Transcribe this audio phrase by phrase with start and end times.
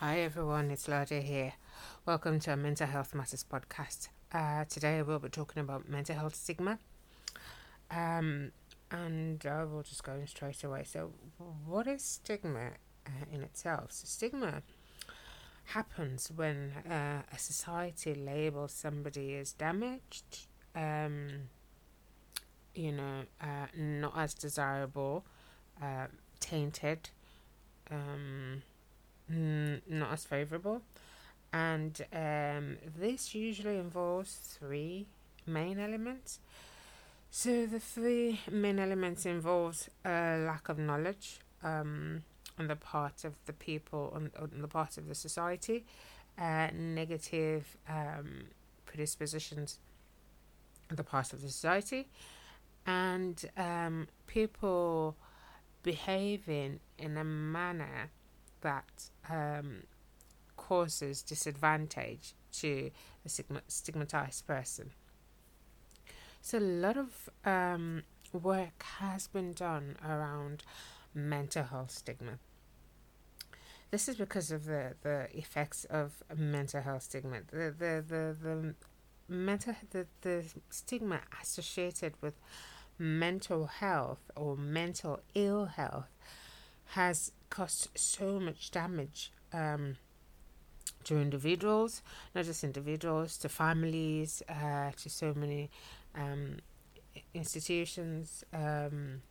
[0.00, 1.52] Hi everyone, it's Lada here.
[2.06, 4.08] Welcome to our Mental Health Matters podcast.
[4.32, 6.78] Uh, today we'll be talking about mental health stigma.
[7.90, 8.52] Um,
[8.90, 10.84] and I will just go straight away.
[10.84, 11.12] So,
[11.66, 12.70] what is stigma
[13.06, 13.92] uh, in itself?
[13.92, 14.62] So, stigma
[15.64, 21.50] happens when uh, a society labels somebody as damaged, um,
[22.74, 25.26] you know, uh, not as desirable,
[25.82, 26.06] uh,
[26.40, 27.10] tainted.
[27.90, 28.62] Um,
[29.30, 30.82] mm, not as favorable.
[31.52, 35.06] And um, this usually involves three
[35.46, 36.40] main elements.
[37.30, 42.22] So the three main elements involves a lack of knowledge um,
[42.58, 45.84] on the part of the people, on, on the part of the society,
[46.38, 48.46] uh, negative um,
[48.86, 49.78] predispositions
[50.90, 52.08] on the part of the society,
[52.86, 55.16] and um, people
[55.82, 58.10] behaving in a manner
[58.60, 59.84] that um,
[60.56, 62.90] causes disadvantage to
[63.24, 63.28] a
[63.68, 64.90] stigmatized person.
[66.42, 68.02] So, a lot of um,
[68.32, 70.64] work has been done around
[71.14, 72.38] mental health stigma.
[73.90, 77.40] This is because of the, the effects of mental health stigma.
[77.50, 78.74] The the the, the
[79.28, 82.34] mental the, the stigma associated with
[82.98, 86.10] mental health or mental ill health
[86.94, 89.96] has caused so much damage um,
[91.04, 92.02] to individuals,
[92.34, 95.70] not just individuals, to families, uh, to so many
[96.14, 96.56] um,
[97.34, 99.22] institutions, um,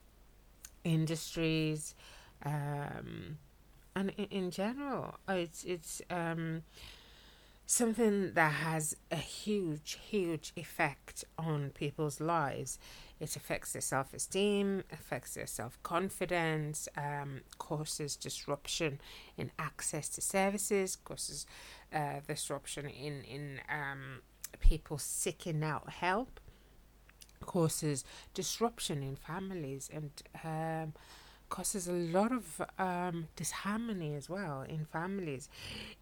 [0.84, 1.96] industries,
[2.46, 3.38] um,
[3.96, 6.64] and in, in, general, it's it's um,
[7.70, 12.80] something that has a huge, huge effect on people's lives.
[13.20, 19.00] It affects their self esteem, affects their self confidence, um, causes disruption
[19.38, 21.46] in access to services, causes
[21.94, 24.22] uh, disruption in, in um,
[24.60, 26.40] people seeking out help,
[27.42, 28.04] causes
[28.34, 30.10] disruption in families, and
[30.44, 30.94] um,
[31.50, 35.50] causes a lot of um, disharmony as well in families.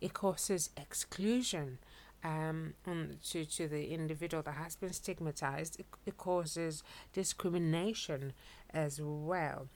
[0.02, 1.80] It causes exclusion
[2.24, 5.80] um, to, to the individual that has been stigmatized.
[5.80, 8.34] It, it causes discrimination
[8.72, 9.68] as well.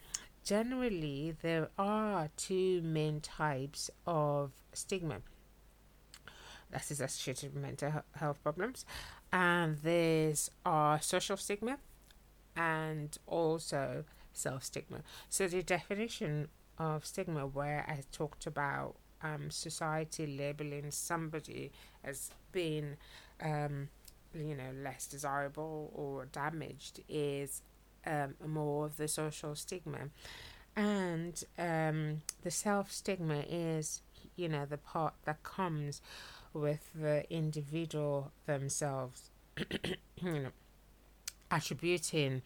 [0.43, 5.17] Generally, there are two main types of stigma
[6.71, 8.85] that is associated with mental health problems,
[9.31, 11.77] and there's are social stigma
[12.55, 15.01] and also self stigma.
[15.29, 16.47] So the definition
[16.77, 21.71] of stigma, where I talked about um, society labeling somebody
[22.03, 22.97] as being,
[23.41, 23.89] um,
[24.33, 27.61] you know, less desirable or damaged, is
[28.05, 30.09] um, more of the social stigma,
[30.75, 34.01] and um, the self stigma is,
[34.35, 36.01] you know, the part that comes
[36.53, 40.49] with the individual themselves, you know,
[41.49, 42.41] attributing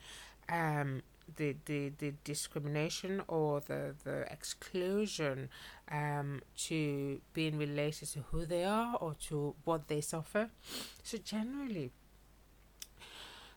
[0.50, 1.02] um,
[1.38, 5.50] the, the, the discrimination or the, the exclusion
[5.92, 10.50] um, to being related to who they are or to what they suffer.
[11.04, 11.92] So, generally,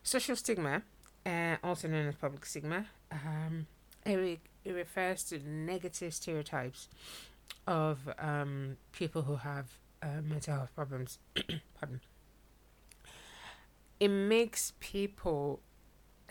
[0.03, 0.83] social stigma,
[1.25, 3.67] uh, also known as public stigma, um,
[4.05, 6.87] it, it refers to negative stereotypes
[7.67, 9.67] of um, people who have
[10.01, 11.19] uh, mental health problems.
[11.79, 12.01] Pardon.
[13.99, 15.59] It makes people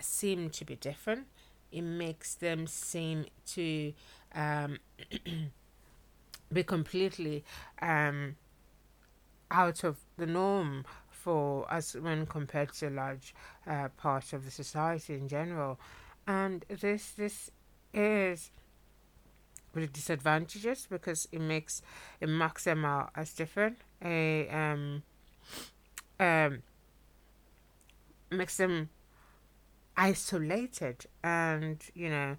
[0.03, 1.27] seem to be different.
[1.71, 3.93] It makes them seem to
[4.33, 4.79] um,
[6.53, 7.43] be completely
[7.81, 8.35] um,
[9.51, 13.35] out of the norm for us when compared to a large
[13.67, 15.79] uh, part of the society in general.
[16.27, 17.51] And this this
[17.93, 18.51] is
[19.73, 21.81] with disadvantages because it makes
[22.19, 23.77] it marks them out as different.
[24.03, 25.03] A um
[26.19, 26.63] um
[28.31, 28.89] makes them
[29.99, 32.37] isolated and you know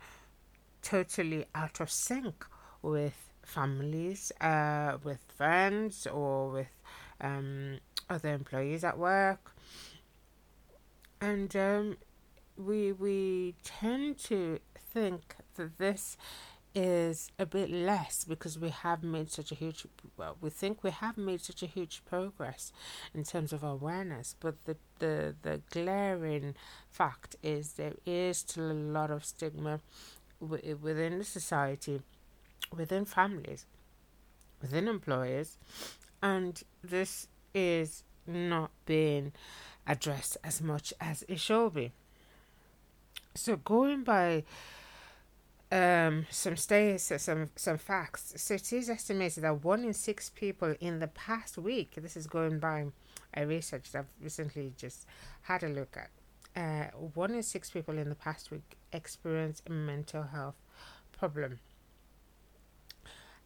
[0.83, 2.47] totally out of sync
[2.83, 6.73] with families, uh, with friends, or with
[7.21, 7.79] um,
[8.09, 9.55] other employees at work,
[11.21, 11.97] and um,
[12.57, 14.59] we we tend to
[14.93, 16.17] think that this
[16.75, 19.87] is a bit less because we have made such a huge
[20.17, 22.73] well we think we have made such a huge progress
[23.15, 26.55] in terms of awareness but the the, the glaring
[26.89, 29.81] fact is there is still a lot of stigma
[30.41, 32.01] w- within the society
[32.77, 33.67] within families
[34.63, 35.57] within employers
[36.23, 39.33] and this is not being
[39.87, 41.93] addressed as much as it should be.
[43.35, 44.45] So going by
[45.73, 48.35] um, some states, some some facts.
[48.37, 52.27] So it is estimated that one in six people in the past week, this is
[52.27, 52.87] going by
[53.35, 55.07] a research that I've recently just
[55.43, 56.11] had a look at.
[56.57, 60.57] Uh, one in six people in the past week experience a mental health
[61.13, 61.61] problem.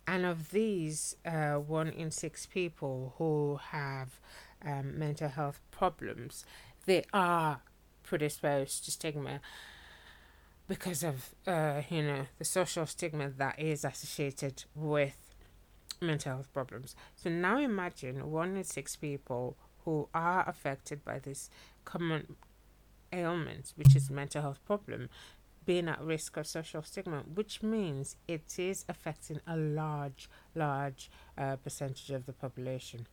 [0.06, 4.20] And of these, uh, one in six people who have
[4.64, 6.44] um, mental health problems,
[6.86, 7.60] they are
[8.02, 9.40] predisposed to stigma
[10.68, 15.16] because of uh, you know the social stigma that is associated with
[16.00, 16.94] mental health problems.
[17.16, 21.50] So now imagine one in six people who are affected by this
[21.84, 22.36] common
[23.12, 25.08] ailment, which is mental health problem,
[25.64, 31.56] being at risk of social stigma, which means it is affecting a large, large uh,
[31.56, 33.06] percentage of the population.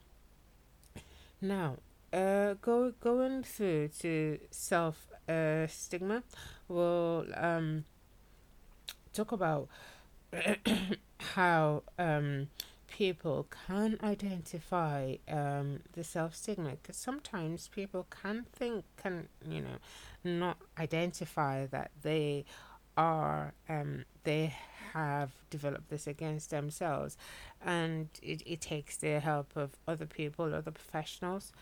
[1.42, 1.78] Now,
[2.14, 6.24] uh, go going through to self uh, stigma,
[6.68, 7.86] we'll um,
[9.14, 9.68] talk about
[11.36, 12.48] how um,
[12.88, 19.78] people can identify um, the self stigma because sometimes people can think can you know
[20.24, 22.46] not identify that they
[22.98, 24.54] are um, they
[24.94, 27.18] have developed this against themselves.
[27.64, 31.54] And it, it takes the help of other people other professionals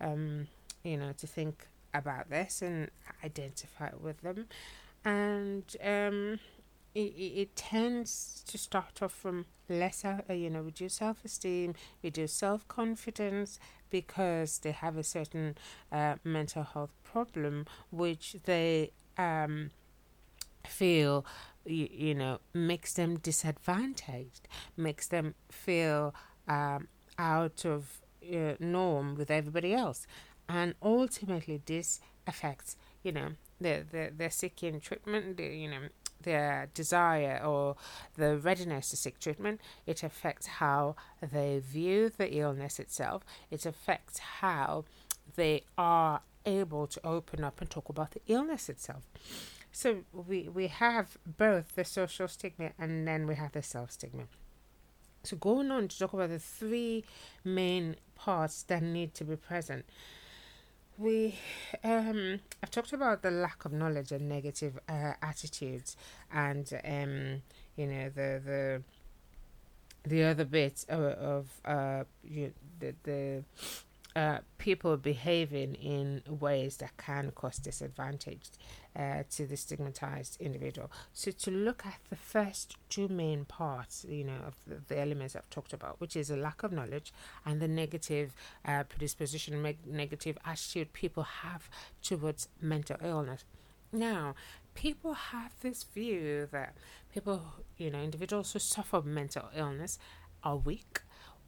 [0.00, 0.48] um,
[0.82, 2.90] you know to think about this and
[3.24, 4.46] identify with them.
[5.04, 6.40] And um,
[6.94, 12.32] it, it tends to start off from lesser, uh, you know, reduce self esteem, reduce
[12.32, 13.58] self confidence
[13.90, 15.56] because they have a certain
[15.92, 19.70] uh, mental health problem, which they um,
[20.66, 21.24] feel,
[21.64, 26.14] you, you know, makes them disadvantaged, makes them feel
[26.48, 26.88] um,
[27.18, 28.00] out of
[28.32, 30.06] uh, norm with everybody else.
[30.48, 33.30] And ultimately, this affects, you know,
[33.60, 35.88] they're, they're, they're seeking treatment, they, you know,
[36.22, 37.76] their desire or
[38.16, 39.60] the readiness to seek treatment.
[39.86, 43.22] It affects how they view the illness itself.
[43.50, 44.84] It affects how
[45.36, 49.04] they are able to open up and talk about the illness itself.
[49.72, 54.24] So we, we have both the social stigma and then we have the self stigma.
[55.24, 57.04] So going on to talk about the three
[57.44, 59.84] main parts that need to be present.
[60.96, 61.34] We
[61.82, 65.96] um i've talked about the lack of knowledge and negative uh, attitudes
[66.32, 67.42] and um
[67.74, 68.82] you know the the
[70.08, 73.44] the other bit of, of uh you, the the
[74.16, 78.48] uh, people behaving in ways that can cause disadvantage
[78.96, 80.90] uh, to the stigmatized individual.
[81.12, 85.34] So to look at the first two main parts, you know, of the, the elements
[85.36, 87.12] I've talked about, which is a lack of knowledge
[87.44, 91.68] and the negative uh, predisposition, meg- negative attitude people have
[92.02, 93.44] towards mental illness.
[93.92, 94.34] Now,
[94.74, 96.76] people have this view that
[97.12, 97.42] people,
[97.76, 99.98] you know, individuals who suffer mental illness
[100.42, 101.00] are weak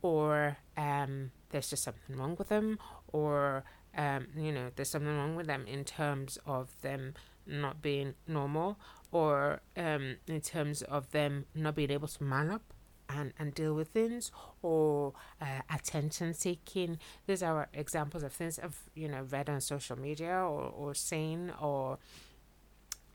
[0.03, 2.79] or um, there's just something wrong with them,
[3.09, 3.65] or
[3.97, 7.15] um, you know, there's something wrong with them in terms of them
[7.47, 8.79] not being normal,
[9.13, 12.63] or um, in terms of them not being able to man up
[13.09, 14.33] and, and deal with things,
[14.63, 16.99] or uh, attention seeking.
[17.27, 21.53] These are examples of things I've you know read on social media or or seen
[21.61, 21.99] or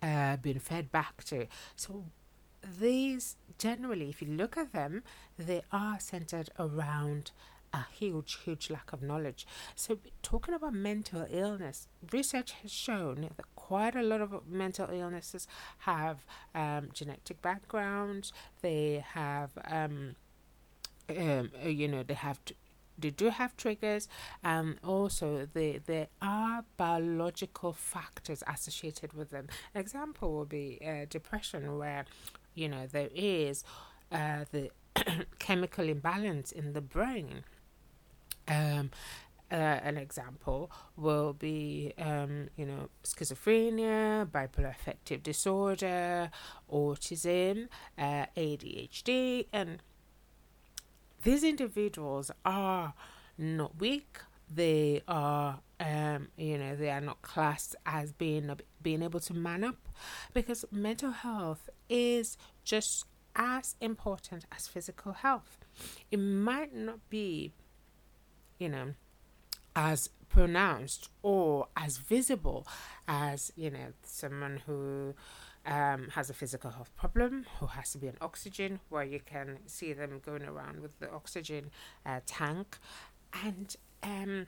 [0.01, 1.47] uh, been fed back to.
[1.75, 2.05] So
[2.79, 5.03] these generally, if you look at them,
[5.37, 7.31] they are centered around
[7.73, 9.47] a huge, huge lack of knowledge.
[9.75, 15.47] So, talking about mental illness, research has shown that quite a lot of mental illnesses
[15.79, 18.33] have um, genetic backgrounds.
[18.61, 20.15] They have, um,
[21.09, 22.39] um, you know, they have.
[22.99, 24.07] They do have triggers
[24.43, 31.05] and also they, there are biological factors associated with them an example will be uh,
[31.09, 32.05] depression where
[32.53, 33.63] you know there is
[34.11, 34.69] uh, the
[35.39, 37.43] chemical imbalance in the brain
[38.47, 38.91] um,
[39.51, 46.31] uh, an example will be, um, you know, schizophrenia, bipolar affective disorder,
[46.71, 47.67] autism,
[47.97, 49.79] uh, ADHD, and
[51.23, 52.93] these individuals are
[53.37, 54.19] not weak.
[54.53, 59.63] They are, um, you know, they are not classed as being being able to man
[59.63, 59.89] up,
[60.33, 63.05] because mental health is just
[63.35, 65.59] as important as physical health.
[66.09, 67.53] It might not be
[68.61, 68.93] you know,
[69.75, 72.67] as pronounced or as visible
[73.07, 75.15] as, you know, someone who
[75.65, 79.57] um, has a physical health problem, who has to be on oxygen, where you can
[79.65, 81.71] see them going around with the oxygen
[82.05, 82.77] uh, tank.
[83.43, 84.47] And um,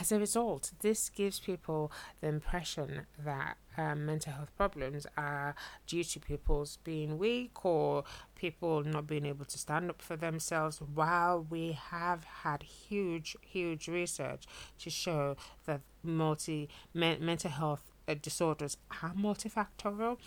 [0.00, 5.54] as a result, this gives people the impression that um, mental health problems are
[5.86, 8.04] due to people's being weak or
[8.34, 10.80] people not being able to stand up for themselves.
[10.80, 14.44] While we have had huge, huge research
[14.80, 20.18] to show that multi me- mental health uh, disorders are multifactorial.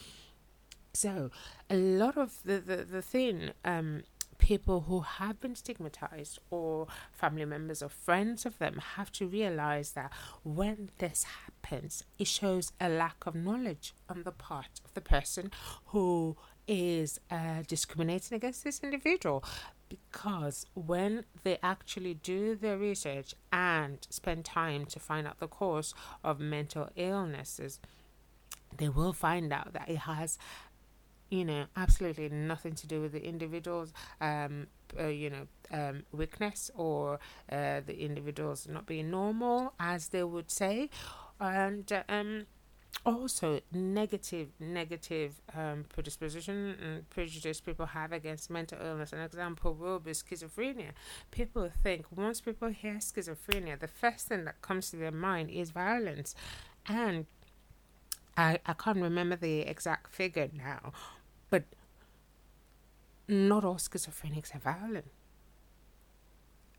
[0.94, 1.30] So,
[1.70, 4.04] a lot of the, the, the thing um,
[4.40, 9.92] people who have been stigmatized or family members or friends of them have to realize
[9.92, 10.12] that
[10.44, 15.52] when this happens, it shows a lack of knowledge on the part of the person
[15.88, 16.36] who
[16.68, 19.44] is uh, discriminating against this individual.
[19.90, 25.94] Because when they actually do their research and spend time to find out the cause
[26.24, 27.80] of mental illnesses,
[28.78, 30.38] they will find out that it has
[31.30, 34.68] you know, absolutely nothing to do with the individual's, um,
[35.00, 37.20] uh, you know, um, weakness or
[37.52, 40.90] uh, the individual's not being normal, as they would say,
[41.40, 42.46] and um,
[43.06, 49.14] also negative, negative um, predisposition and prejudice people have against mental illness.
[49.14, 50.92] An example will be schizophrenia.
[51.32, 55.70] People think once people hear schizophrenia, the first thing that comes to their mind is
[55.70, 56.34] violence,
[56.88, 57.28] and
[58.36, 60.94] I, I can't remember the exact figure now,
[61.50, 61.64] but
[63.28, 65.06] not all schizophrenics are violent.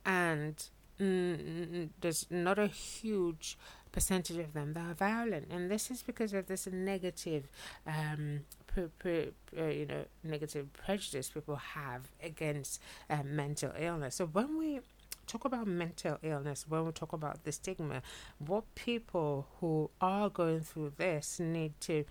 [0.05, 0.55] And
[0.99, 3.57] there's not a huge
[3.93, 5.49] percentage of them that are violent.
[5.51, 7.49] And this is because of this negative,
[7.87, 14.17] um, pre- pre- uh, you know, negative prejudice people have against uh, mental illness.
[14.17, 14.81] So when we
[15.27, 18.03] talk about mental illness, when we talk about the stigma,
[18.39, 22.05] what people who are going through this need to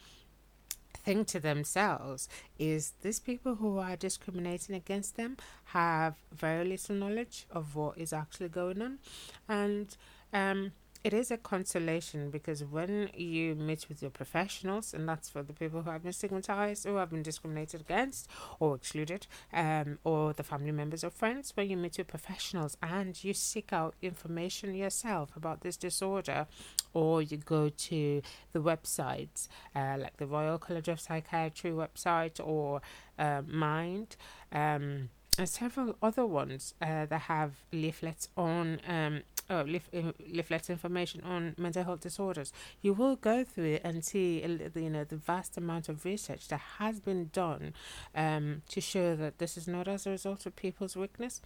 [1.10, 5.36] think to themselves is these people who are discriminating against them
[5.66, 9.00] have very little knowledge of what is actually going on.
[9.48, 9.98] And
[10.32, 10.72] um
[11.03, 15.53] it is a consolation because when you meet with your professionals, and that's for the
[15.53, 18.29] people who have been stigmatized, or have been discriminated against,
[18.60, 23.24] or excluded, um, or the family members or friends, when you meet your professionals and
[23.24, 26.48] you seek out information yourself about this disorder,
[26.94, 32.82] or you go to the websites uh, like the Royal College of Psychiatry website or
[33.18, 34.18] uh, Mind.
[34.51, 40.70] Um, and several other ones uh, that have leaflets on um, oh, leaf, uh, leaflet
[40.70, 44.41] information on mental health disorders, you will go through it and see
[44.75, 47.74] you know the vast amount of research that has been done
[48.15, 51.41] um, to show that this is not as a result of people's weakness.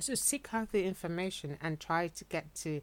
[0.00, 2.80] So seek out the information and try to get to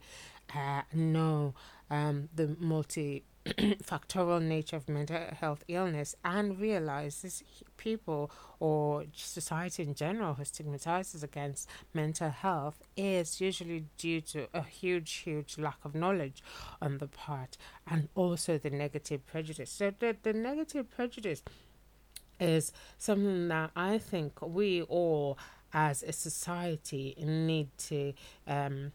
[0.53, 1.53] uh, know
[1.89, 3.23] um, the multi
[3.83, 7.43] factorial nature of mental health illness and realizes
[7.77, 14.63] people or society in general who stigmatizes against mental health is usually due to a
[14.63, 16.43] huge huge lack of knowledge
[16.81, 19.69] on the part and also the negative prejudice.
[19.69, 21.43] So the, the negative prejudice
[22.39, 25.37] is something that i think we all
[25.73, 28.13] as a society need to
[28.47, 28.91] um,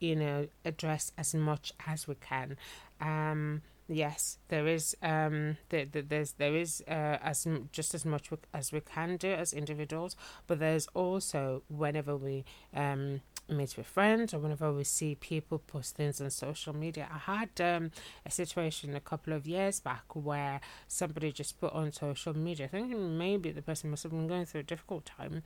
[0.00, 2.56] you know address as much as we can.
[3.00, 8.28] Um yes there is um the, the, there's there is uh as just as much
[8.52, 10.16] as we can do as individuals
[10.48, 15.94] but there's also whenever we um meet with friends or whenever we see people post
[15.94, 17.08] things on social media.
[17.12, 17.90] I had um
[18.24, 22.66] a situation a couple of years back where somebody just put on social media.
[22.66, 25.42] I think maybe the person must have been going through a difficult time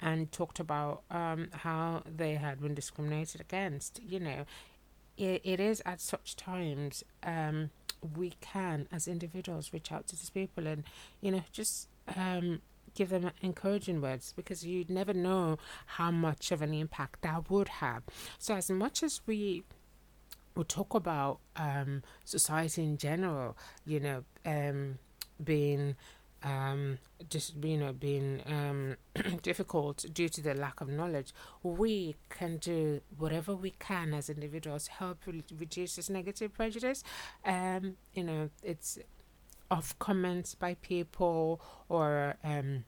[0.00, 4.00] and talked about um, how they had been discriminated against.
[4.02, 4.44] You know,
[5.16, 7.70] it, it is at such times um,
[8.16, 10.84] we can, as individuals, reach out to these people and,
[11.20, 12.60] you know, just um,
[12.94, 17.68] give them encouraging words because you never know how much of an impact that would
[17.68, 18.02] have.
[18.38, 19.64] So, as much as we
[20.56, 24.98] we talk about um, society in general, you know, um,
[25.42, 25.96] being
[26.42, 28.96] um, just you know being um,
[29.42, 31.32] difficult due to the lack of knowledge,
[31.62, 37.02] we can do whatever we can as individuals help re- reduce this negative prejudice.
[37.44, 38.98] Um, you know, it's
[39.70, 42.84] of comments by people or um,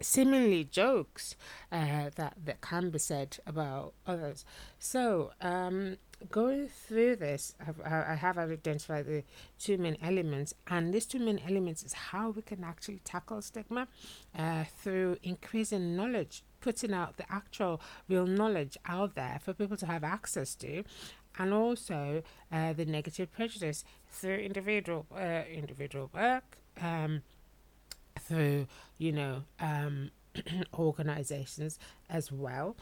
[0.00, 1.36] seemingly jokes
[1.72, 4.44] uh, that that can be said about others.
[4.78, 5.96] So um,
[6.30, 9.24] going through this, I've, I have identified the
[9.58, 13.88] two main elements, and these two main elements is how we can actually tackle stigma
[14.36, 19.86] uh, through increasing knowledge, putting out the actual real knowledge out there for people to
[19.86, 20.84] have access to,
[21.38, 26.56] and also uh, the negative prejudice through individual uh, individual work.
[26.80, 27.22] Um,
[28.18, 28.66] through
[28.98, 30.10] you know um,
[30.74, 32.76] organizations as well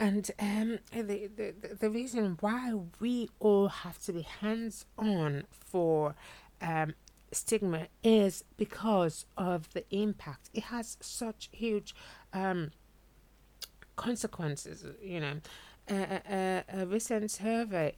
[0.00, 6.14] And um, the, the the reason why we all have to be hands on for
[6.62, 6.94] um,
[7.32, 10.48] stigma is because of the impact.
[10.54, 11.94] It has such huge
[12.32, 12.70] um,
[13.96, 14.86] consequences.
[15.02, 15.34] You know,
[15.90, 17.94] a, a, a recent survey,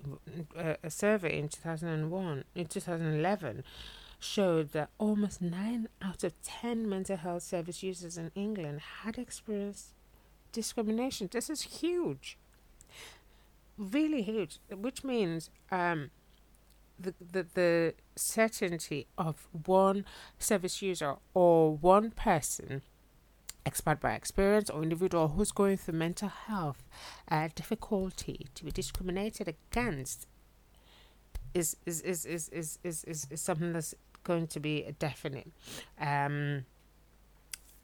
[0.57, 3.63] a, survey in two thousand and one, in two thousand eleven
[4.19, 9.95] showed that almost 9 out of 10 mental health service users in England had experienced
[10.53, 11.29] discrimination.
[11.31, 12.39] This is huge.
[13.79, 14.59] Really huge.
[14.71, 16.11] Which means um,
[16.99, 20.05] the, the, the certainty of one
[20.39, 22.83] service user or one person
[23.65, 26.83] expert by experience or individual who's going through mental health
[27.31, 30.27] uh, difficulty to be discriminated against
[31.55, 33.95] is is is is is is, is, is something that's
[34.25, 35.53] going to be definite
[36.01, 36.65] um,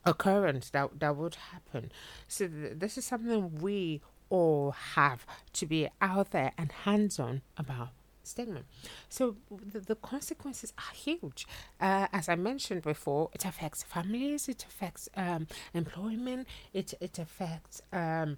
[0.05, 1.93] occurrence that that would happen.
[2.26, 4.00] So th- this is something we
[4.31, 7.90] all have to be out there and hands on about
[8.23, 8.61] stigma.
[9.09, 11.47] So the, the consequences are huge.
[11.81, 17.83] Uh, as I mentioned before, it affects families, it affects um, employment, it it affects
[17.93, 18.37] um,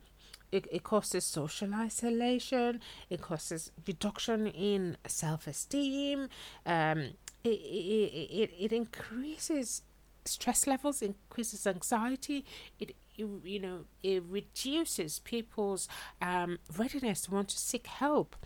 [0.52, 6.28] it, it causes social isolation, it causes reduction in self esteem,
[6.66, 6.98] um,
[7.44, 9.82] it, it, it, it increases
[10.24, 12.44] stress levels, increases anxiety,
[12.78, 15.88] it you, know it reduces people's
[16.22, 18.36] um, readiness to want to seek help.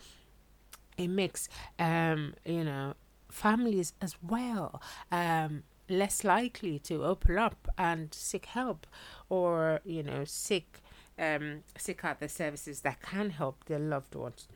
[0.96, 2.94] It makes um, you know
[3.30, 8.86] families as well um, less likely to open up and seek help
[9.28, 10.80] or you know seek
[11.18, 14.48] um, seek out the services that can help their loved ones.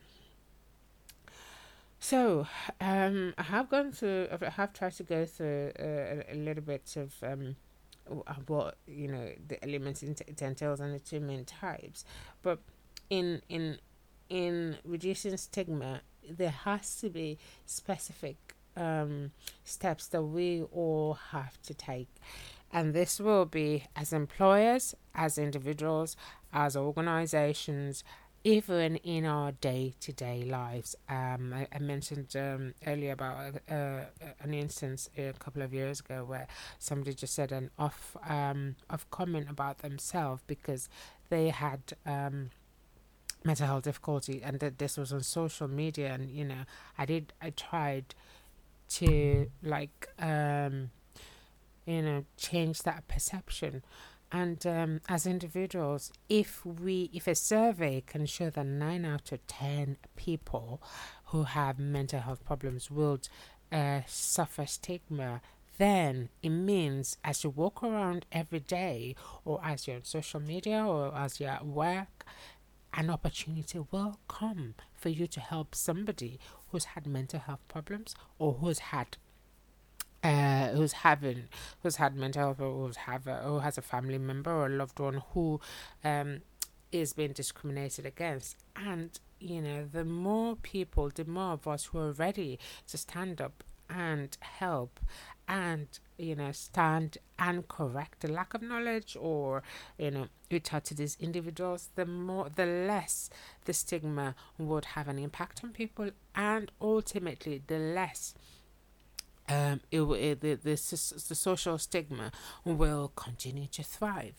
[1.99, 2.47] So,
[2.79, 6.63] um, I have gone through, I have tried to go through uh, a, a, little
[6.63, 7.57] bit of um,
[8.47, 12.05] what you know the elements it entails and the two main types,
[12.41, 12.59] but
[13.09, 13.79] in in
[14.29, 18.37] in reducing stigma, there has to be specific
[18.77, 19.31] um,
[19.65, 22.09] steps that we all have to take,
[22.71, 26.15] and this will be as employers, as individuals,
[26.53, 28.05] as organizations,
[28.49, 30.95] even in our day to day lives.
[31.07, 34.05] Um, I, I mentioned um, earlier about uh, uh,
[34.41, 36.47] an instance a couple of years ago where
[36.79, 40.89] somebody just said an off um, off comment about themselves because
[41.29, 42.49] they had um,
[43.43, 46.63] mental health difficulty and that this was on social media and you know
[46.97, 48.15] I did I tried
[48.97, 50.89] to like um
[51.85, 53.83] you know change that perception
[54.31, 59.45] and um, as individuals, if we if a survey can show that nine out of
[59.47, 60.81] ten people
[61.25, 63.19] who have mental health problems will
[63.71, 65.41] uh, suffer stigma,
[65.77, 69.15] then it means as you walk around every day,
[69.45, 72.25] or as you're on social media, or as you're at work,
[72.93, 76.39] an opportunity will come for you to help somebody
[76.69, 79.17] who's had mental health problems or who's had
[80.23, 81.43] uh, who's having
[81.81, 84.69] who's had mental health or who's have a, who has a family member or a
[84.69, 85.59] loved one who
[86.03, 86.41] um,
[86.91, 88.57] is being discriminated against.
[88.75, 93.39] And you know the more people the more of us who are ready to stand
[93.39, 94.99] up and help
[95.47, 99.63] and you know stand and correct the lack of knowledge or
[99.97, 103.29] you know reach out to these individuals the more the less
[103.65, 108.35] the stigma would have an impact on people and ultimately the less
[109.49, 112.31] um, it, it, the, the, the social stigma
[112.63, 114.35] will continue to thrive.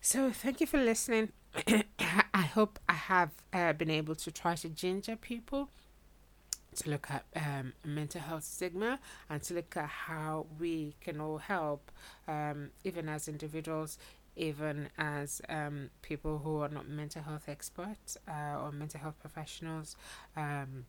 [0.00, 1.32] So, thank you for listening.
[1.98, 5.68] I hope I have uh, been able to try to ginger people
[6.76, 11.38] to look at um, mental health stigma and to look at how we can all
[11.38, 11.90] help,
[12.26, 13.98] um, even as individuals,
[14.36, 19.96] even as um, people who are not mental health experts uh, or mental health professionals.
[20.36, 20.86] Um,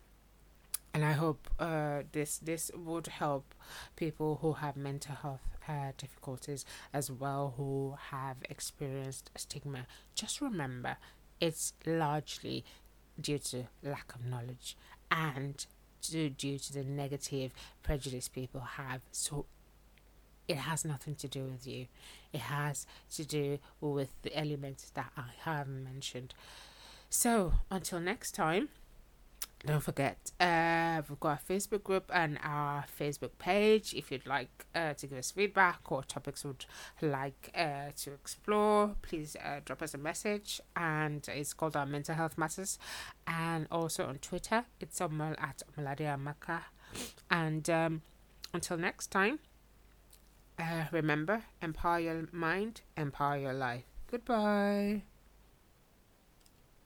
[0.94, 3.56] and I hope uh, this this would help
[3.96, 9.88] people who have mental health uh, difficulties as well who have experienced stigma.
[10.14, 10.98] Just remember,
[11.40, 12.64] it's largely
[13.20, 14.76] due to lack of knowledge
[15.10, 15.66] and
[16.02, 17.52] to, due to the negative
[17.82, 19.02] prejudice people have.
[19.12, 19.46] So
[20.48, 21.88] it has nothing to do with you.
[22.34, 26.34] It has to do with the elements that I have mentioned.
[27.10, 28.70] So until next time
[29.66, 33.94] don't forget uh, we've got a facebook group and our facebook page.
[33.94, 36.66] If you'd like uh, to give us feedback or topics would
[37.02, 40.60] like uh, to explore please uh, drop us a message.
[40.76, 42.78] And it's called our mental health matters.
[43.26, 46.64] And also on twitter it's Omal at Omaladia Maka
[47.32, 48.02] and um,
[48.54, 49.40] until next time
[50.60, 53.86] uh, remember empower your mind empower your life.
[54.12, 55.04] Goodbye